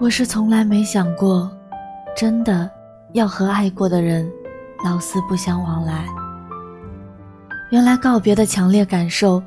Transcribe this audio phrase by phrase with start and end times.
[0.00, 1.50] 我是从来没想过，
[2.16, 2.70] 真的
[3.14, 4.30] 要和爱过的人
[4.84, 6.06] 老死不相往来。
[7.70, 9.42] 原来告别的强烈感受，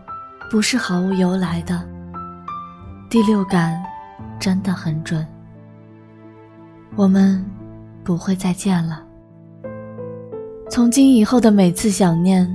[0.49, 1.81] 不是毫无由来的。
[3.09, 3.81] 第六感
[4.41, 5.25] 真的很准，
[6.97, 7.43] 我们
[8.03, 9.01] 不会再见了。
[10.69, 12.45] 从今以后的每次想念，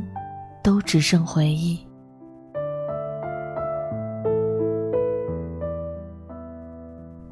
[0.62, 1.85] 都只剩回忆。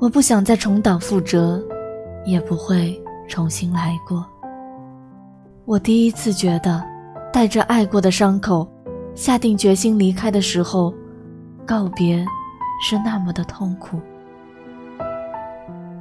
[0.05, 1.59] 我不想再重蹈覆辙，
[2.27, 4.23] 也不会重新来过。
[5.65, 6.85] 我第一次觉得，
[7.33, 8.69] 带着爱过的伤口，
[9.15, 10.93] 下定决心离开的时候，
[11.65, 12.23] 告别
[12.87, 13.99] 是那么的痛苦。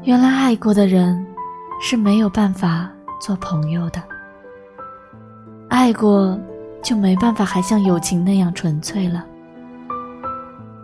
[0.04, 1.26] 原来爱过的人
[1.80, 4.04] 是没有办法做朋友的，
[5.70, 6.38] 爱过
[6.82, 9.26] 就没办法还像友情那样纯粹了。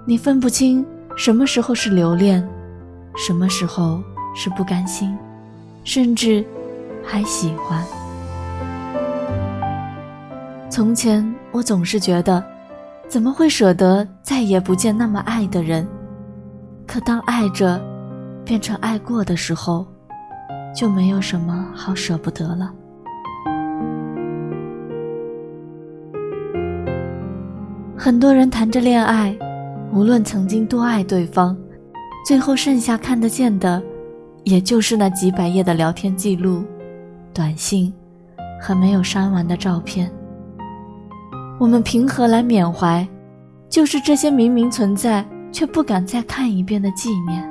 [0.06, 0.86] 你分不清
[1.18, 2.50] 什么时候是留恋。
[3.22, 4.02] 什么时候
[4.34, 5.14] 是不甘心，
[5.84, 6.44] 甚至
[7.04, 7.84] 还喜欢？
[10.70, 12.42] 从前我总是觉得，
[13.10, 15.86] 怎么会舍得再也不见那么爱的人？
[16.88, 17.80] 可当爱着
[18.46, 19.86] 变成爱过的时候，
[20.74, 22.74] 就没有什么好舍不得了。
[27.98, 29.38] 很多人谈着恋爱，
[29.92, 31.56] 无论曾经多爱对方。
[32.26, 33.82] 最后剩下看得见的，
[34.44, 36.64] 也就是那几百页的聊天记录、
[37.34, 37.92] 短信
[38.62, 40.12] 和没有删完的照片。
[41.60, 43.08] 我们凭何来缅怀？
[43.68, 47.44] 就是这些明明存在却不敢再看一遍的纪念。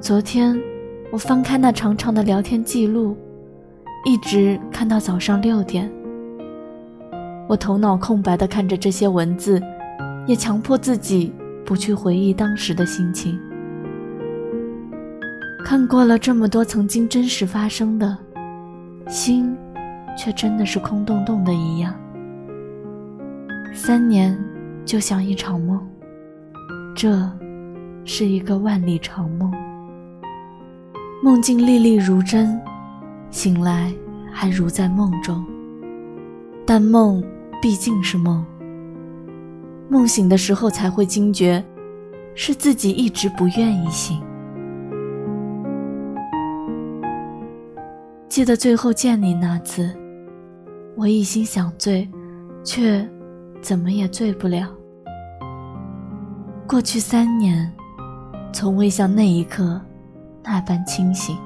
[0.00, 0.58] 昨天
[1.10, 3.16] 我翻开那长长的聊天记录，
[4.04, 5.90] 一直看到早上六点。
[7.48, 9.62] 我头脑空白地看着这些文字。
[10.26, 11.32] 也强迫自己
[11.64, 13.38] 不去回忆当时的心情。
[15.64, 18.16] 看过了这么多曾经真实发生的，
[19.08, 19.56] 心
[20.16, 21.94] 却真的是空洞洞的一样。
[23.72, 24.38] 三年
[24.84, 25.84] 就像一场梦，
[26.94, 27.30] 这
[28.04, 29.52] 是一个万里长梦。
[31.22, 32.60] 梦境历历如真，
[33.30, 33.92] 醒来
[34.32, 35.44] 还如在梦中。
[36.64, 37.22] 但梦
[37.60, 38.44] 毕竟是梦。
[39.88, 41.64] 梦醒的时候才会惊觉，
[42.34, 44.20] 是自己一直不愿意醒。
[48.28, 49.96] 记得最后见你那次，
[50.96, 52.06] 我一心想醉，
[52.64, 53.08] 却
[53.62, 54.68] 怎么也醉不了。
[56.66, 57.72] 过去三年，
[58.52, 59.80] 从未像那一刻
[60.44, 61.36] 那般清醒。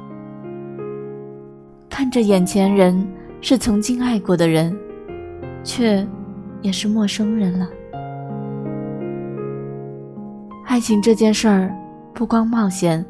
[1.90, 3.06] 看着眼前人
[3.42, 4.76] 是曾经爱过的人，
[5.62, 6.04] 却
[6.62, 7.68] 也是陌生人了。
[10.70, 11.76] 爱情这件事儿，
[12.14, 13.04] 不光冒险，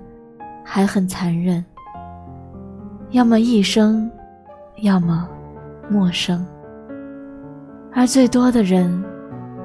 [0.65, 1.62] 还很残忍。
[3.10, 4.10] 要么一生，
[4.78, 5.28] 要么
[5.87, 6.43] 陌生。
[7.93, 9.04] 而最多的人，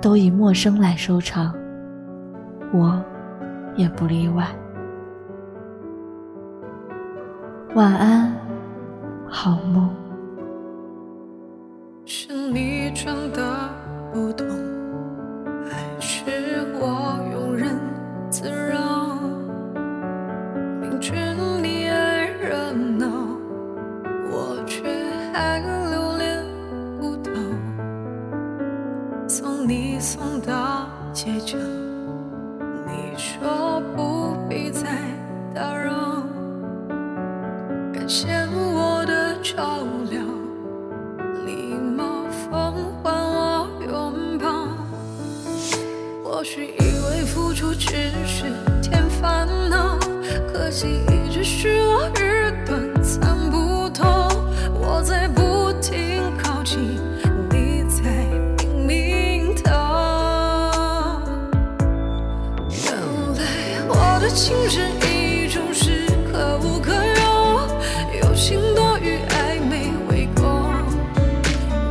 [0.02, 1.56] 都以陌生来收场，
[2.74, 3.02] 我
[3.78, 4.46] 也不例外。
[7.76, 8.30] 晚安，
[9.26, 9.85] 好梦。
[29.68, 31.58] 你送到街角，
[32.86, 34.88] 你说不必再
[35.56, 36.22] 打扰。
[37.92, 39.80] 感谢我的照
[40.12, 40.22] 料，
[41.48, 44.68] 礼貌奉还我拥抱。
[46.24, 47.26] 或许以为。
[47.26, 48.46] 付出只是
[48.82, 49.98] 添烦恼，
[50.54, 52.08] 可惜一直是我
[64.36, 70.76] 情深意重是可无可有，有情多于暧昧未果，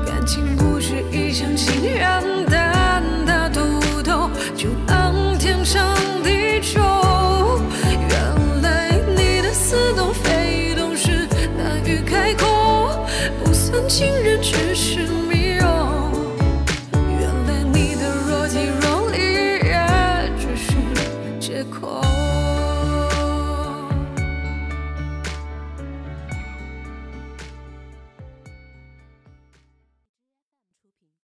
[0.06, 4.68] 感情不是一厢情愿单打独斗就。
[4.86, 6.82] 能天长地久，
[8.10, 11.26] 原来你的似懂非懂是
[11.56, 13.06] 难于开口，
[13.42, 15.33] 不算情人，只是。